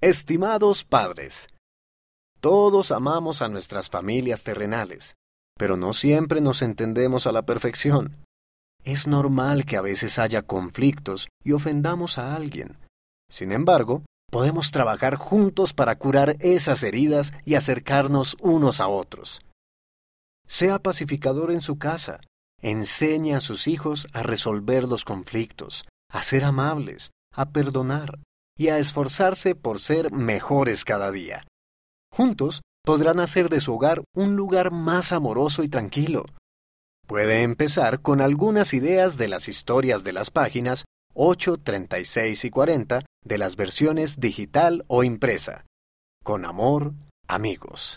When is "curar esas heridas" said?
15.98-17.32